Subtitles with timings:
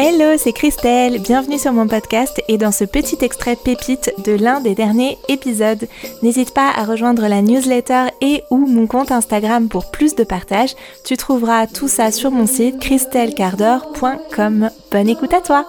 [0.00, 4.60] Hello, c'est Christelle, bienvenue sur mon podcast et dans ce petit extrait pépite de l'un
[4.60, 5.88] des derniers épisodes.
[6.22, 10.76] N'hésite pas à rejoindre la newsletter et ou mon compte Instagram pour plus de partage.
[11.04, 14.70] Tu trouveras tout ça sur mon site christellecardor.com.
[14.92, 15.66] Bonne écoute à toi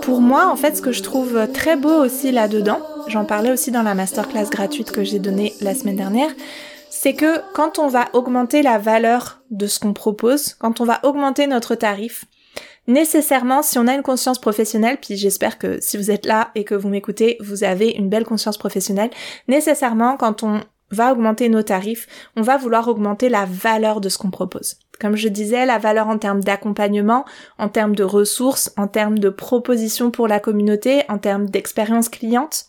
[0.00, 3.70] Pour moi, en fait, ce que je trouve très beau aussi là-dedans, j'en parlais aussi
[3.70, 6.30] dans la masterclass gratuite que j'ai donnée la semaine dernière,
[6.88, 11.00] c'est que quand on va augmenter la valeur de ce qu'on propose, quand on va
[11.02, 12.24] augmenter notre tarif,
[12.86, 16.64] nécessairement, si on a une conscience professionnelle, puis j'espère que si vous êtes là et
[16.64, 19.10] que vous m'écoutez, vous avez une belle conscience professionnelle,
[19.48, 22.06] nécessairement, quand on va augmenter nos tarifs,
[22.36, 24.76] on va vouloir augmenter la valeur de ce qu'on propose.
[25.00, 27.24] Comme je disais, la valeur en termes d'accompagnement,
[27.58, 32.66] en termes de ressources, en termes de propositions pour la communauté, en termes d'expérience cliente.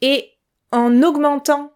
[0.00, 0.30] Et
[0.70, 1.72] en augmentant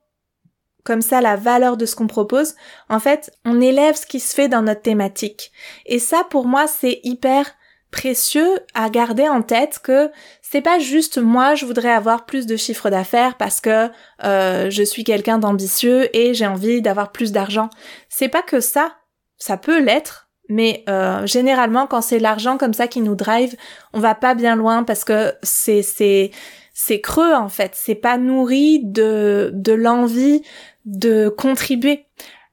[0.85, 2.55] comme ça la valeur de ce qu'on propose,
[2.89, 5.53] en fait, on élève ce qui se fait dans notre thématique.
[5.87, 7.53] Et ça, pour moi, c'est hyper
[7.93, 12.57] précieux à garder en tête que c'est pas juste moi je voudrais avoir plus de
[12.57, 13.91] chiffre d'affaires parce que
[14.25, 17.69] euh, je suis quelqu'un d'ambitieux et j'ai envie d'avoir plus d'argent.
[18.09, 18.97] C'est pas que ça,
[19.37, 23.55] ça peut l'être, mais euh, généralement quand c'est l'argent comme ça qui nous drive,
[23.93, 26.31] on va pas bien loin parce que c'est c'est
[26.73, 30.43] c'est creux en fait, c'est pas nourri de de l'envie
[30.85, 32.07] de contribuer.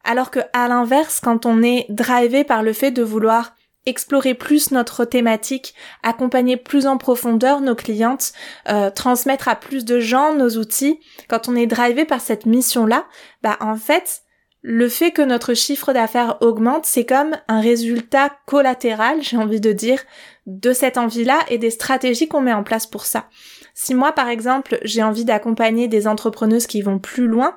[0.04, 3.54] Alors que à l'inverse, quand on est drivé par le fait de vouloir
[3.86, 8.34] explorer plus notre thématique, accompagner plus en profondeur nos clientes,
[8.70, 13.06] euh, transmettre à plus de gens nos outils, quand on est drivé par cette mission-là,
[13.42, 14.22] bah en fait,
[14.62, 19.72] le fait que notre chiffre d'affaires augmente, c'est comme un résultat collatéral, j'ai envie de
[19.72, 20.02] dire,
[20.46, 23.30] de cette envie-là et des stratégies qu'on met en place pour ça.
[23.74, 27.56] Si moi, par exemple, j'ai envie d'accompagner des entrepreneuses qui vont plus loin,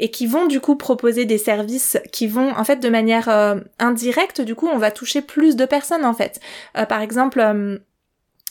[0.00, 3.60] et qui vont du coup proposer des services qui vont en fait de manière euh,
[3.78, 6.40] indirecte du coup on va toucher plus de personnes en fait.
[6.76, 7.78] Euh, par exemple euh,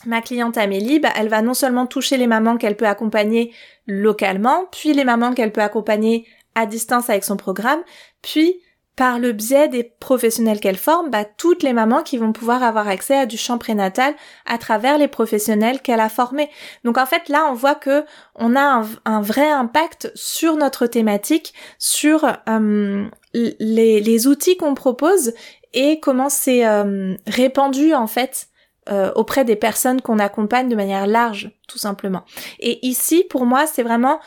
[0.06, 3.52] ma cliente Amélie, bah, elle va non seulement toucher les mamans qu'elle peut accompagner
[3.86, 7.80] localement, puis les mamans qu'elle peut accompagner à distance avec son programme,
[8.22, 8.60] puis
[8.96, 12.86] par le biais des professionnels qu'elle forme, bah, toutes les mamans qui vont pouvoir avoir
[12.86, 14.14] accès à du champ prénatal
[14.44, 16.50] à travers les professionnels qu'elle a formés.
[16.84, 21.54] Donc en fait là on voit que on a un, vrai impact sur notre thématique,
[21.78, 25.32] sur euh, les, outils qu'on propose
[25.72, 28.48] et comment c'est euh, répandu en fait
[28.90, 32.24] euh, auprès des personnes qu'on accompagne de manière large, tout simplement.
[32.58, 34.20] Et ici, pour moi, c'est vraiment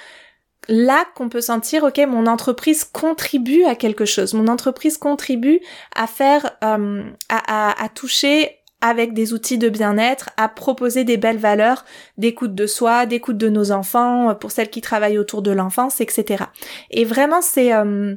[0.67, 5.59] là qu'on peut sentir, ok, mon entreprise contribue à quelque chose, mon entreprise contribue
[5.95, 11.85] à faire, euh, à, toucher avec des outils de bien-être, à proposer des belles valeurs
[12.17, 16.01] d'écoute de soi, d'écoute de nos enfants, euh, pour celles qui travaillent autour de l'enfance,
[16.01, 16.45] etc.
[16.91, 18.15] Et vraiment, c'est euh,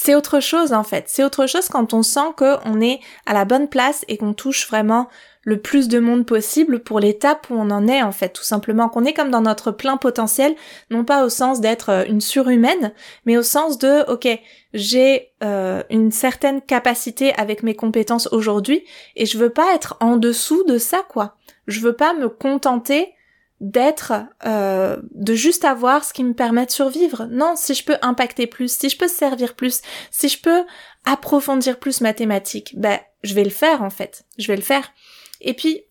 [0.00, 1.06] c'est autre chose en fait.
[1.08, 4.68] C'est autre chose quand on sent qu'on est à la bonne place et qu'on touche
[4.68, 5.08] vraiment
[5.42, 8.88] le plus de monde possible pour l'étape où on en est en fait, tout simplement
[8.88, 10.54] qu'on est comme dans notre plein potentiel,
[10.90, 12.92] non pas au sens d'être euh, une surhumaine,
[13.26, 14.28] mais au sens de ok,
[14.72, 18.84] j'ai euh, une certaine capacité avec mes compétences aujourd'hui
[19.16, 21.34] et je veux pas être en dessous de ça quoi.
[21.66, 23.14] Je veux pas me contenter
[23.60, 24.12] d'être
[24.46, 27.26] euh, de juste avoir ce qui me permet de survivre.
[27.30, 30.64] Non, si je peux impacter plus, si je peux servir plus, si je peux
[31.04, 34.24] approfondir plus ma thématique, ben je vais le faire en fait.
[34.38, 34.92] Je vais le faire.
[35.40, 35.82] Et puis,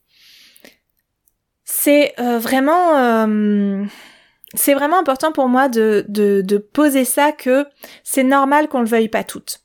[1.63, 2.97] c'est euh, vraiment...
[2.97, 3.83] Euh,
[4.53, 7.65] c'est vraiment important pour moi de, de, de poser ça que
[8.03, 9.59] c'est normal qu'on le veuille pas toutes.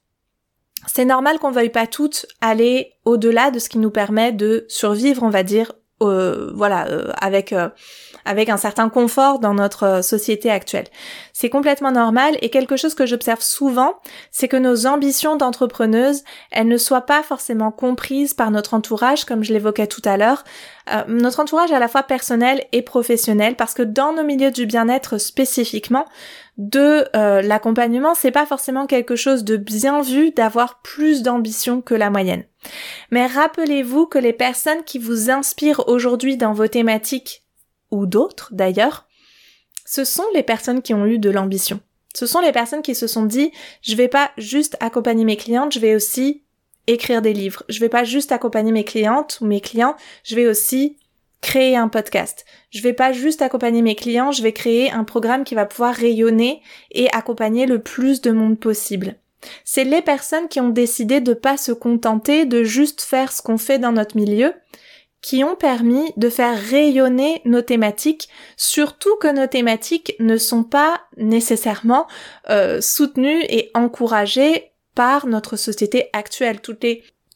[0.89, 5.23] C'est normal qu'on veuille pas toutes aller au-delà de ce qui nous permet de survivre,
[5.23, 5.73] on va dire,
[6.09, 7.69] euh, voilà, euh, avec euh,
[8.25, 10.87] avec un certain confort dans notre société actuelle.
[11.33, 13.95] C'est complètement normal et quelque chose que j'observe souvent,
[14.31, 19.43] c'est que nos ambitions d'entrepreneuse, elles ne soient pas forcément comprises par notre entourage, comme
[19.43, 20.45] je l'évoquais tout à l'heure,
[21.09, 25.19] notre entourage à la fois personnel et professionnel, parce que dans nos milieux du bien-être
[25.19, 26.05] spécifiquement,
[26.59, 27.09] de
[27.43, 32.45] l'accompagnement, c'est pas forcément quelque chose de bien vu d'avoir plus d'ambition que la moyenne.
[33.11, 37.45] Mais rappelez-vous que les personnes qui vous inspirent aujourd'hui dans vos thématiques,
[37.91, 39.07] ou d'autres d'ailleurs,
[39.85, 41.81] ce sont les personnes qui ont eu de l'ambition.
[42.15, 45.73] Ce sont les personnes qui se sont dit, je vais pas juste accompagner mes clientes,
[45.73, 46.43] je vais aussi
[46.87, 47.63] écrire des livres.
[47.69, 50.99] Je vais pas juste accompagner mes clientes ou mes clients, je vais aussi
[51.41, 52.45] créer un podcast.
[52.71, 55.95] Je vais pas juste accompagner mes clients, je vais créer un programme qui va pouvoir
[55.95, 56.63] rayonner
[56.93, 59.17] et accompagner le plus de monde possible.
[59.65, 63.59] C'est les personnes qui ont décidé de pas se contenter de juste faire ce qu'on
[63.59, 64.55] fait dans notre milieu,
[65.23, 71.01] qui ont permis de faire rayonner nos thématiques, surtout que nos thématiques ne sont pas
[71.17, 72.09] nécessairement
[72.51, 76.61] euh, soutenues et encouragées par notre société actuelle.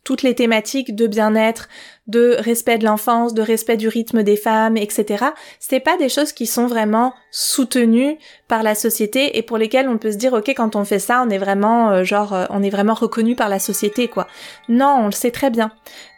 [0.06, 1.68] Toutes les thématiques de bien-être,
[2.06, 5.24] de respect de l'enfance, de respect du rythme des femmes, etc.
[5.58, 8.16] C'est pas des choses qui sont vraiment soutenues
[8.46, 11.24] par la société et pour lesquelles on peut se dire ok quand on fait ça
[11.26, 14.28] on est vraiment euh, genre euh, on est vraiment reconnu par la société quoi.
[14.68, 15.72] Non, on le sait très bien.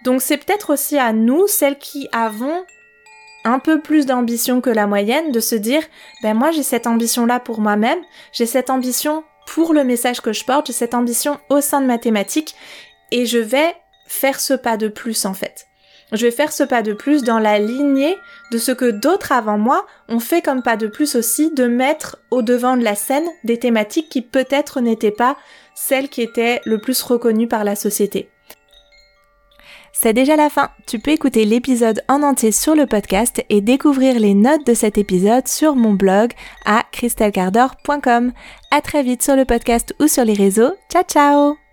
[0.05, 2.63] Donc c'est peut-être aussi à nous celles qui avons
[3.45, 5.83] un peu plus d'ambition que la moyenne de se dire
[6.23, 8.01] ben moi j'ai cette ambition là pour moi-même,
[8.33, 11.87] j'ai cette ambition pour le message que je porte, j'ai cette ambition au sein de
[11.87, 12.55] ma thématique
[13.11, 13.75] et je vais
[14.07, 15.67] faire ce pas de plus en fait.
[16.13, 18.17] Je vais faire ce pas de plus dans la lignée
[18.51, 22.19] de ce que d'autres avant moi ont fait comme pas de plus aussi, de mettre
[22.31, 25.37] au devant de la scène des thématiques qui peut-être n'étaient pas
[25.75, 28.31] celles qui étaient le plus reconnues par la société.
[30.01, 30.71] C'est déjà la fin.
[30.87, 34.97] Tu peux écouter l'épisode en entier sur le podcast et découvrir les notes de cet
[34.97, 36.33] épisode sur mon blog
[36.65, 38.33] à christelcardor.com.
[38.71, 40.73] À très vite sur le podcast ou sur les réseaux.
[40.91, 41.68] Ciao ciao!